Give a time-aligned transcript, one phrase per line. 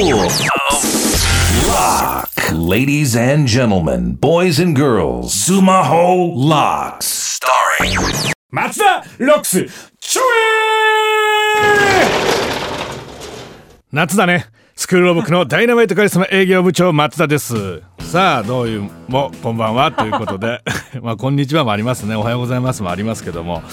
[0.00, 0.30] Lock.
[2.52, 7.40] Ladies and gentlemen, boys and girls, Sumaho Locks.
[7.40, 7.98] Starring
[8.52, 9.66] 松田ロックス
[9.98, 12.06] ちょえ
[13.90, 14.46] 夏だね。
[14.76, 17.82] スクールオブクのダイナマイトカリスマ営業部長松田です。
[17.98, 20.62] さあどういうもこんばんはということで。
[21.02, 22.14] まあこんにちはもありますね。
[22.14, 23.64] おはようございますもありますけども。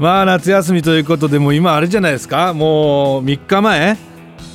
[0.00, 2.54] まあ夏休みということでもう今あれじゃないですか。
[2.54, 4.09] もう3日前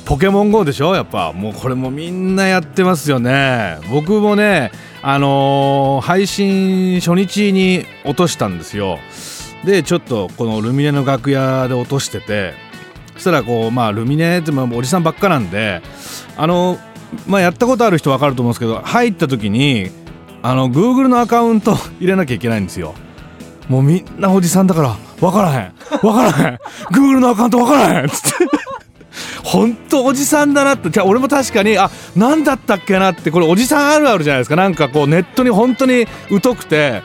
[0.06, 0.94] ポケモン GO でしょ？
[0.94, 1.32] やっぱ。
[1.32, 3.78] もうこれもみんなやってますよね。
[3.90, 4.70] 僕もね
[5.02, 8.98] あのー配信初日に落としたんですよ。
[9.64, 12.54] でちょっとこのルミネの楽屋で落としてて。
[13.14, 15.80] そしたらこうまあルミネってまおじさんばっかなんで
[16.36, 16.78] あの
[17.26, 19.90] まあやったことある人わかると思うんですけど入った時に
[20.42, 22.94] あの Google のアカウント 入れなきゃいけないんですよ。
[23.68, 26.06] もうみんなおじさんだからわからへん。
[26.06, 26.58] わからへん。
[26.92, 28.06] Google のアカウントわからへん。
[28.06, 28.65] っつって。
[29.46, 30.90] 本当おじさんだなって。
[30.90, 34.56] じゃあ俺も確かにあ何だったっけなってこれおじさんあるあるじゃないですか。
[34.56, 36.06] なんかこうネットに本当に
[36.42, 37.02] 疎くて。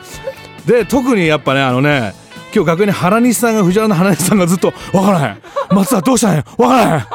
[0.66, 2.14] で特にやっぱねあのね
[2.54, 5.42] 今日学園に原西さんが藤原の原西さんがずっと「分からへん。
[5.70, 6.36] 松田どうしたん？
[6.36, 7.06] や分からへん。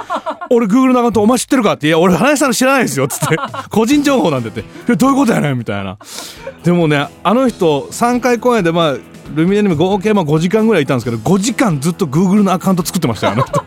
[0.50, 3.36] 俺 Google のアカウントお前知ってるか?」って「いや俺原西さんの知らないですよ」っつって。
[3.70, 4.64] 個人情報なんでって
[4.96, 5.98] 「どういうことやねん」みたいな。
[6.64, 8.94] でもねあの人3回公演でまあ
[9.36, 13.60] ルミネにも合計まあ5時間ぐらいいたんですけど5時間ずっと Google のアカウント作ってましたよあの人。
[13.60, 13.64] い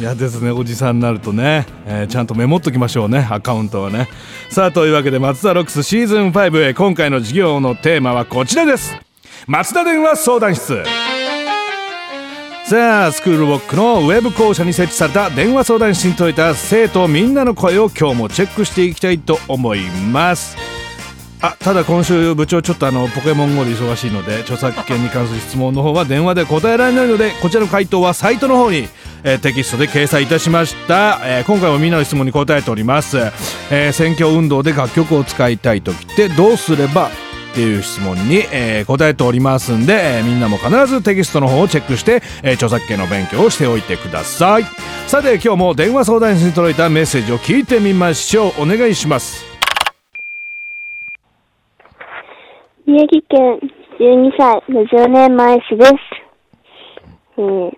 [0.00, 4.08] やですねおじさんになるとね、えーちゃんとメモっときましょうねアカウントはね。
[4.50, 8.96] さあというわけで松田ロックスシーズン5今回の授業のテーマはこちらです。
[9.46, 10.84] 松田電話相談室。
[12.64, 19.80] さあスクールボックのウェブ校舎に設置された電話相談室に届いた生徒みんなの声を今日もチェックしていきたいと思い
[20.12, 20.56] ます。
[21.40, 28.88] あただ今週部長ちょっとあのポケモン GO で忙しいので著作権に関する質問の方は電話で答えられないのでこちらの回答はサイトの方に、
[29.24, 33.18] えーテキストで掲載いたしました、えー今回もみんなの質問に答えております、
[33.70, 37.10] えー選挙運動で楽曲を使いたい時ってどうすればっ
[37.54, 44.64] ていう質問に、えー答えておりますんで、えーみんなも必ずテキストの方をチェックして、えー著作権の勉強をしておいてください。
[45.06, 48.62] さて今日も電話相談室に届いたメッセージを聞いてみましょう。
[48.62, 49.44] お願いします。
[52.86, 53.58] 宮城県
[53.98, 55.94] 12歳ラジオネームアイスです。
[57.38, 57.77] えー、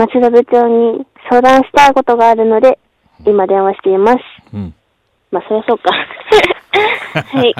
[0.00, 2.78] 松田部長に相談したいことがあるので、
[3.26, 4.18] 今電話しています。
[4.54, 4.74] うん
[5.30, 5.92] まあ、そりゃそうか。
[7.36, 7.54] はい。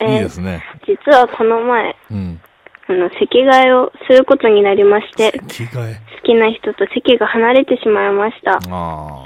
[0.00, 2.40] えーいいですね実はこの前、うん
[2.88, 8.58] あの、席替えをすることになりまして、着替え好きな人と席が離れてしまいました。
[8.70, 9.24] あ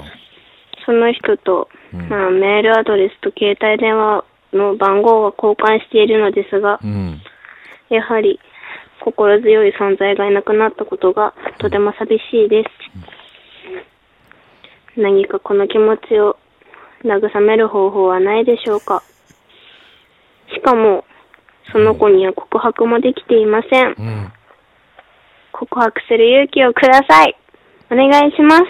[0.85, 7.21] その人と、うんまあ、メールアドレスと携帯電話の番号は交換しているのですがあ、うん
[7.89, 8.39] やはり
[9.03, 12.69] 心強い存在がいなくなったことがとても寂しいです。
[14.99, 16.37] 何かこの気持ちを
[17.03, 19.03] 慰める方法はないでしょうか
[20.53, 21.03] しかも、
[21.71, 23.95] その子には告白もできていません。
[23.97, 24.33] うん
[25.55, 27.37] 告白する勇気をください。
[27.91, 28.63] お願いします。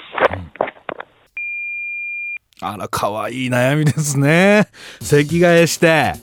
[2.61, 4.67] あら可愛い悩みですね
[5.01, 6.13] 席替えして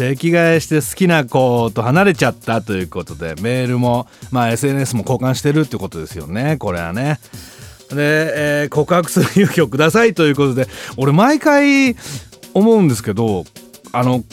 [0.00, 6.56] 席替えして好きな子と離れちゃったということでメールもまあ SNS も交換してるってことですよね。
[6.56, 7.20] これはね。
[7.90, 11.96] で、えー告白する勇気をくださいということで俺毎回
[12.54, 13.44] 思うんですけど
[13.92, 14.24] あの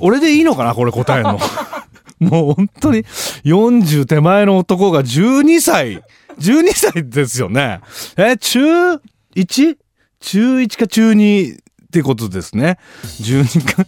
[0.00, 0.74] 俺でいいのかな？
[0.74, 1.40] これ答えるの。
[2.20, 3.04] もう本当に
[3.44, 6.02] 40手前の男が12歳
[6.38, 7.80] 12歳ですよね。
[8.18, 8.96] え中
[9.36, 9.76] 1?
[10.20, 12.78] 中1か中2ってことですね。
[13.22, 13.86] 12か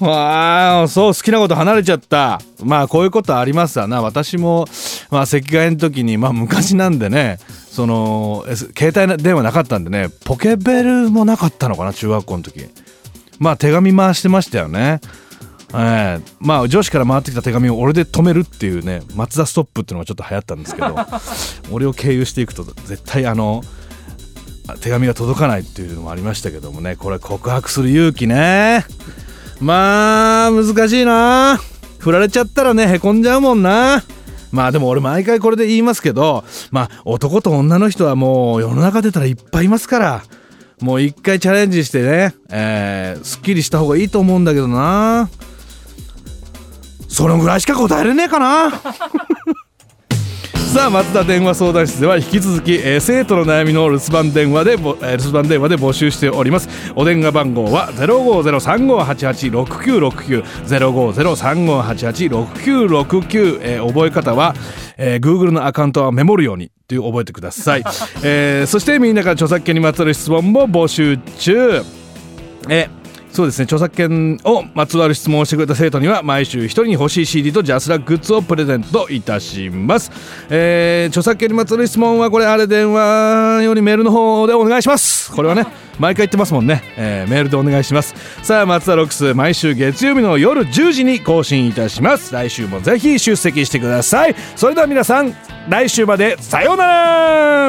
[0.00, 2.40] わあそう好きなこと離れちゃった。
[2.62, 4.00] まあこういうことありますわな。
[4.00, 4.66] 私も
[5.10, 7.38] まあ席替えの時にまあ昔なんでね
[7.70, 12.66] そのえ携帯電話なかったんでねポケベルもなかったのかな中学校の時。
[13.38, 15.00] まあ手紙回してましたよね。
[15.74, 20.96] ええまあ女子から回ってきた手紙を俺で止めるっていうね松田ストップっていうのがちょっと流行ったんですけど
[21.70, 23.62] 俺を経由していくと絶対あの
[24.80, 28.84] 手紙が届かないっていうのもありましたけどもねこれ告白する勇気ね
[29.60, 31.58] まあ難しいな。
[31.98, 34.02] 振られちゃったらねへこんじゃうもんな。
[34.52, 40.22] まあでも俺毎回これで言いますけどまあ男と女の人はもう世の中出たらいっぱいいますから
[40.80, 45.28] もう一回チャレンジしてね、えー、すっきりした方がいいと思うんだけどな。
[47.08, 48.80] そのぐらいしか答えれねえかな。
[50.68, 56.68] さあ松田電話相談室では引き続き、えー生徒の悩みの留守番電話でぼ、えー留守番電話で募集しております。
[56.94, 64.54] お電話番号は050-3588-6969 050-3588-6969、えー覚え方は、
[64.98, 67.84] えー Google のアカウントはメモるようにという覚えてください、
[68.22, 71.80] えーそしてみんなから著作権にまつわる質問も募集中。
[72.68, 72.88] え
[73.38, 80.10] そうですね著作権をまつわる質問をしてくれた生徒には毎週一人に欲しい CD とジャスラグッズをプレゼントいたします、
[80.50, 85.30] えー著作権にまつわる質問はこれあれ電話よりメールの方でお願いします。
[85.30, 85.66] これはね
[86.00, 88.14] 毎回言ってますもんね、えーメールでお願いします。
[88.42, 92.34] さあ松田ロックス毎週月曜日の夜10時に更新いたします。
[92.34, 94.34] 来週もぜひ出席してください。
[94.56, 95.32] それでは皆さん
[95.68, 97.68] 来週までさような